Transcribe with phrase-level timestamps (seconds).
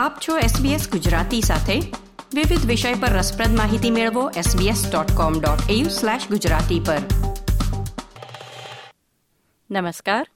[0.00, 1.80] આપ છો SBS ગુજરાતી સાથે.
[2.34, 6.98] વિવિધ વિષય પર રસપ્રદ માહિતી મેળવો sbs.com.au/gujarati પર.
[9.70, 10.26] નમસ્કાર.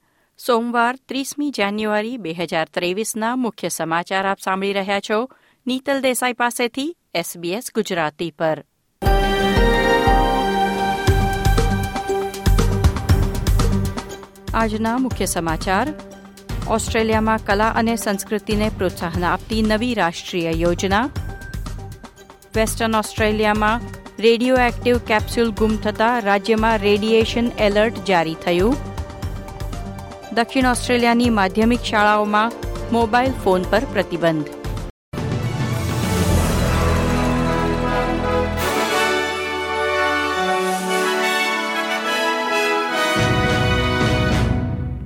[0.46, 5.30] સોમવાર ત્રીસમી જાન્યુઆરી બે હજાર ત્રેવીસના મુખ્ય સમાચાર આપ સાંભળી રહ્યા છો
[5.66, 8.64] નીતલ દેસાઈ પાસેથી SBS ગુજરાતી પર.
[14.54, 16.13] આજના મુખ્ય સમાચાર.
[16.68, 21.10] ઓસ્ટ્રેલિયામાં કલા અને સંસ્કૃતિને પ્રોત્સાહન આપતી નવી રાષ્ટ્રીય યોજના.
[22.56, 23.80] વેસ્ટર્ન ઓસ્ટ્રેલિયામાં
[24.18, 28.76] રેડિયો એક્ટિવ કેપ્સ્યુલ ગુમ થતાં રાજ્યમાં રેડિયેશન એલર્ટ જારી થયું.
[30.32, 32.52] દક્ષિણ ઓસ્ટ્રેલિયાની માધ્યમિક શાળાઓમાં
[32.92, 34.63] મોબાઈલ ફોન પર પ્રતિબંધ.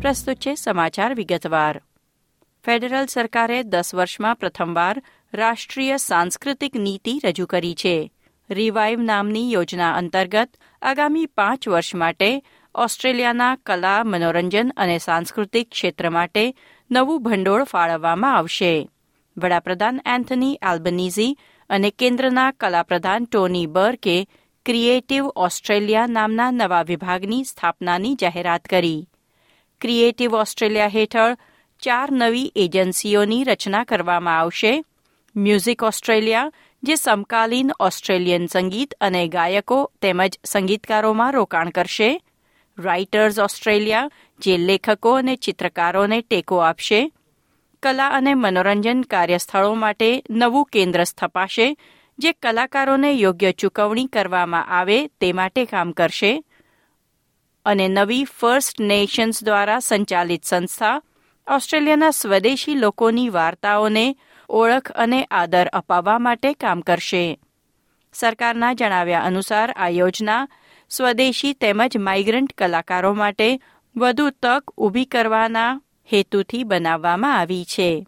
[0.08, 1.82] પ્રસ્તુત છે સમાચાર વિગતવાર.
[2.64, 5.02] ફેડરલ સરકારે દસ વર્ષમાં પ્રથમવાર
[5.34, 8.12] રાષ્ટ્રીય સાંસ્કૃતિક નીતિ રજૂ કરી છે.
[8.50, 10.50] રિવાઇવ નામની યોજના અંતર્ગત
[10.82, 12.42] આગામી પાંચ વર્ષ માટે
[12.74, 16.54] ઓસ્ટ્રેલિયાના કલા, મનોરંજન અને સાંસ્કૃતિક ક્ષેત્ર માટે
[16.90, 18.88] નવું ભંડોળ ફાળવવામાં આવશે.
[19.36, 21.38] વડાપ્રધાન એન્થની આલ્બનીઝી
[21.70, 24.28] અને કેન્દ્રના કલાપ્રધાન ટોની બર્કે
[24.66, 29.08] ક્રિએટિવ ઓસ્ટ્રેલિયા નામના નવા વિભાગની સ્થાપનાની જાહેરાત કરી.
[29.80, 31.36] ક્રિએટિવ ઓસ્ટ્રેલિયા હેઠળ
[31.78, 34.84] ચાર નવી એજન્સીઓની રચના કરવામાં આવશે.
[35.36, 42.22] મ્યુઝિક ઓસ્ટ્રેલિયા, જે સમકાલીન ઓસ્ટ્રેલિયન સંગીત અને ગાયકો તેમજ સંગીતકારોમાં રોકાણ કરશે.
[42.78, 47.12] રાઇટર્સ ઓસ્ટ્રેલિયા, જે લેખકો અને ચિત્રકારોને ટેકો આપશે.
[47.82, 51.76] કલા અને મનોરંજન કાર્યસ્થળો માટે નવું કેન્દ્ર સ્થપાશે,
[52.18, 56.42] જે કલાકારોને યોગ્ય ચૂકવણી કરવામાં આવે તે માટે કામ કરશે.
[57.68, 61.02] અને નવી ફર્સ્ટ નેશન્સ દ્વારા સંચાલિત સંસ્થા
[61.46, 64.16] ઓસ્ટ્રેલિયાના સ્વદેશી લોકોની વાર્તાઓને
[64.48, 67.40] ઓળખ અને આદર અપાવવા માટે કામ કરશે.
[68.12, 70.48] સરકારના જણાવ્યા અનુસાર આ યોજના
[70.90, 73.60] સ્વદેશી તેમજ માઇગ્રન્ટ કલાકારો માટે
[73.96, 75.80] વધુ તક ઊભી કરવાના
[76.12, 78.06] હેતુથી બનાવવામાં આવી છે.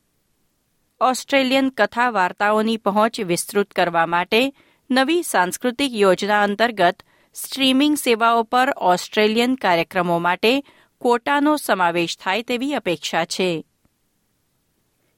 [1.01, 4.53] ઓસ્ટ્રેલિયન કથા વાર્તાઓની પહોંચ વિસ્તૃત કરવા માટે
[4.91, 7.03] નવી સાંસ્કૃતિક યોજના અંતર્ગત
[7.35, 10.65] સ્ટ્રીમિંગ સેવાઓ પર ઓસ્ટ્રેલિયન કાર્યક્રમો માટે
[10.99, 13.65] કોટાનો સમાવેશ થાય તેવી અપેક્ષા છે.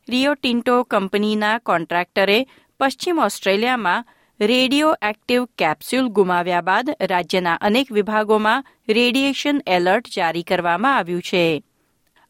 [0.09, 2.47] રિયો ટિન્ટો કંપનીના કોન્ટ્રાક્ટરે
[2.81, 4.05] પશ્ચિમ ઓસ્ટ્રેલિયામાં
[4.41, 11.65] રેડિયો એક્ટિવ કેપ્સ્યુલ ગુમાવ્યા બાદ રાજ્યના અનેક વિભાગોમાં રેડિયેશન એલર્ટ જારી કરવામાં આવ્યું છે.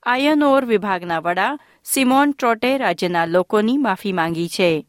[0.02, 4.86] આયન ઓર વિભાગના વડા સિમોન ટ્રોટે રાજ્યના લોકોની માફી માંગી છે.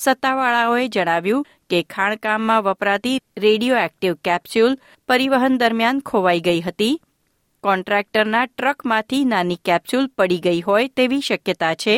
[0.00, 4.76] સત્તાવાળાઓએ જણાવ્યું કે ખાણકામમાં વપરાતી રેડિયો એક્ટિવ કેપ્સ્યુલ
[5.08, 7.00] પરિવહન દરમિયાન ખોવાઈ ગઈ હતી.
[7.64, 11.96] કોન્ટ્રાક્ટરના ટ્રકમાંથી નાની કેપ્સ્યુલ પડી ગઈ હોય તેવી શક્યતા છે,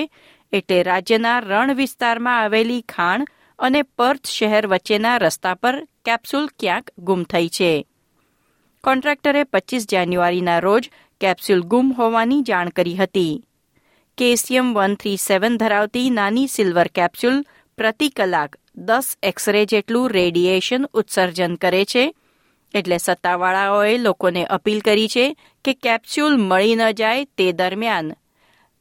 [0.52, 7.22] એટલે રાજ્યના રણ વિસ્તારમાં આવેલી ખાણ અને પર્થ શહેર વચ્ચેના રસ્તા પર કેપ્સ્યુલ ક્યાંક ગુમ
[7.22, 7.72] થઈ છે.
[8.84, 10.90] કોન્ટ્રાક્ટરે પચીસ જાન્યુઆરીના રોજ
[11.20, 13.44] કેપ્સ્યુલ ગુમ હોવાની જાણ કરી હતી.
[14.18, 17.38] કેસિયમ વન થ્રી સેવન ધરાવતી નાની સિલ્વર કેપ્સ્યુલ
[17.76, 22.14] પ્રતિ કલાક દસ એક્સરે જેટલું રેડિયેશન ઉત્સર્જન કરે છે.
[22.74, 28.12] એટલે સત્તાવાળાઓએ લોકોને અપીલ કરી છે કે કેપ્સ્યુલ મળી ન જાય તે દરમિયાન.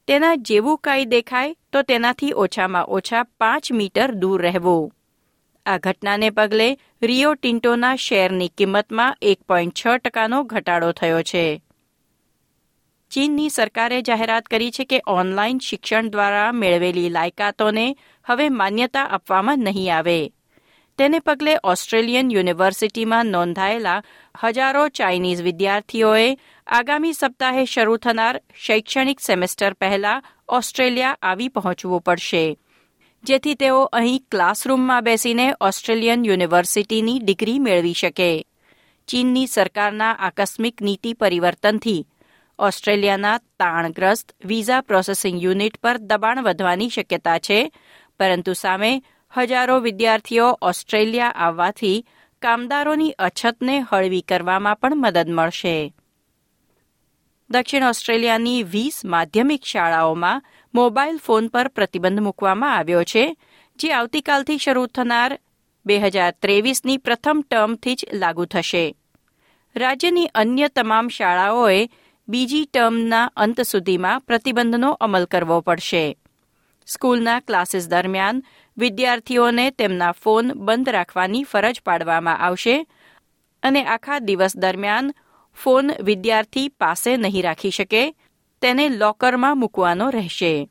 [0.08, 4.92] તેના જેવું કાંઈ દેખાય તો તેનાથી ઓછામાં ઓછા પાંચ મીટર દૂર રહેવું.
[5.66, 11.62] આ ઘટનાને પગલે રિયો ટિન્ટોના શેરની કિંમતમાં એક પોઈન્ટ છ ટકાનો ઘટાડો થયો છે.
[13.12, 17.96] ચીનની સરકારે જાહેરાત કરી છે કે ઓનલાઈન શિક્ષણ દ્વારા મેળવેલી લાયકાતોને
[18.26, 20.32] હવે માન્યતા આપવામાં નહીં આવે.
[20.98, 24.04] તેને પગલે ઓસ્ટ્રેલિયન યુનિવર્સિટીમાં નોંધાયેલા
[24.44, 26.38] હજારો ચાઇનીઝ વિદ્યાર્થીઓએ
[26.68, 32.58] આગામી સપ્તાહે શરૂ થનાર શૈક્ષણિક સેમેસ્ટર પહેલા ઓસ્ટ્રેલિયા આવી પહોંચવું પડશે.
[33.24, 38.46] જેથી તેઓ અહીં ક્લાસરૂમમાં બેસીને ઓસ્ટ્રેલિયન યુનિવર્સિટીની ડિગ્રી મેળવી શકે.
[39.08, 42.06] ચીનની સરકારના આકસ્મિક નીતિ પરિવર્તનથી
[42.60, 47.72] ઓસ્ટ્રેલિયાના તાણગ્રસ્ત વિઝા પ્રોસેસિંગ યુનિટ પર દબાણ વધવાની શક્યતા છે
[48.22, 49.04] પરંતુ સામે
[49.38, 52.06] હજારો વિદ્યાર્થીઓ ઓસ્ટ્રેલિયા આવવાથી
[52.42, 55.94] કામદારોની અછતને હળવી કરવામાં પણ મદદ મળશે.
[57.50, 60.44] દક્ષિણ ઓસ્ટ્રેલિયાની વીસ માધ્યમિક શાળાઓમાં
[60.76, 63.38] મોબાઈલ ફોન પર પ્રતિબંધ મૂકવામાં આવ્યો છે,
[63.76, 65.40] જે આવતીકાલથી શરૂ થનાર
[65.86, 68.96] બે હજાર ત્રેવીસની પ્રથમ ટર્મથી જ લાગુ થશે.
[69.76, 71.90] રાજ્યની અન્ય તમામ શાળાઓએ
[72.30, 76.18] બીજી ટર્મના અંત સુધીમાં પ્રતિબંધનો અમલ કરવો પડશે.
[76.86, 78.44] સ્કૂલના ક્લાસીસ દરમિયાન
[78.78, 82.86] વિદ્યાર્થીઓને તેમના ફોન બંધ રાખવાની ફરજ પાડવામાં આવશે
[83.64, 85.14] અને આખા દિવસ દરમિયાન
[85.54, 88.16] ફોન વિદ્યાર્થી પાસે નહીં રાખી શકે,
[88.62, 90.70] તેને લોકરમાં મૂકવાનો રહેશે.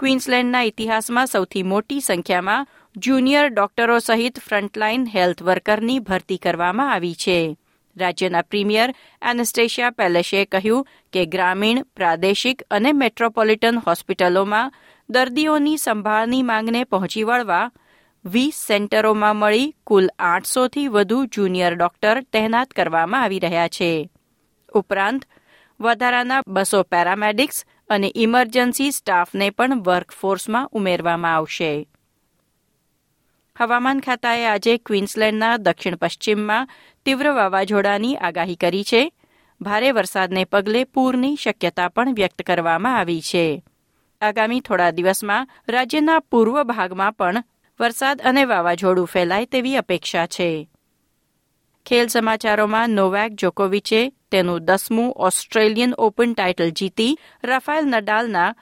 [0.00, 2.66] ક્વીન્સલેન્ડના ઇતિહાસમાં સૌથી મોટી સંખ્યામાં
[2.96, 7.56] જુનિયર ડોક્ટરો સહિત ફ્રન્ટલાઇન હેલ્થ વર્કરની ભરતી કરવામાં આવી છે.
[7.98, 14.72] રાજ્યના પ્રીમિયર એનેસ્ટેશિયા પેલેશે કહ્યું કે ગ્રામીણ, પ્રાદેશિક અને મેટ્રોપોલિટન હોસ્પિટલોમાં
[15.10, 17.70] દર્દીઓની સંભાળની માંગને પહોંચી વળવા
[18.24, 24.10] વીસ સેન્ટરોમાં મળી કુલ આઠસોથી વધુ જુનિયર ડોક્ટર તહેનાત કરવામાં આવી રહ્યા છે.
[24.72, 25.22] ઉપરાંત,
[25.80, 31.88] વધારાના બસો પેરામેડિક્સ અને ઇમરજન્સી સ્ટાફને પણ વર્કફોર્સમાં ઉમેરવામાં આવશે.
[33.56, 36.68] હવામાન ખાતાએ આજે ક્વીન્સલેન્ડના દક્ષિણ પશ્ચિમમાં
[37.08, 39.12] તીવ્ર વાવાઝોડાની આગાહી કરી છે.
[39.60, 43.64] ભારે વરસાદને પગલે પૂરની શક્યતા પણ વ્યક્ત કરવામાં આવી છે.
[44.20, 47.44] આગામી થોડા દિવસમાં રાજ્યના પૂર્વ ભાગમાં પણ
[47.80, 50.68] વરસાદ અને વાવાઝોડું ફેલાય તેવી અપેક્ષા છે.
[51.86, 58.54] ખેલ સમાચારોમાં નોવાક જોકોવિચે તેનું દસમું ઓસ્ટ્રેલિયન ઓપન ટાઇટલ જીતી રાફેલ નડાલના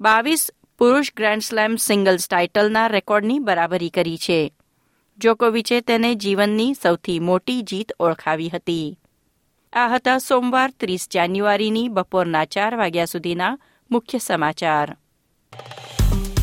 [0.00, 4.54] બાવીસ પુરુષ ગ્રેન્ડ સ્લેમ સિંગલ્સ ટાઇટલના રેકોર્ડની બરાબરી કરી છે.
[5.22, 8.98] જોકોવિચે તેને જીવનની સૌથી મોટી જીત ઓળખાવી હતી.
[9.72, 13.58] આ હતા સોમવાર ત્રીસ જાન્યુઆરીની બપોરના ચાર વાગ્યા સુધીના
[13.90, 14.96] મુખ્ય સમાચાર.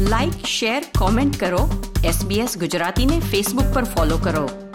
[0.01, 1.93] લાઇક શેર કોમેન્ટ કરો.
[2.05, 4.68] એસબીએસ ગુજરાતીને ફેસબુક પર ફોલો કરો.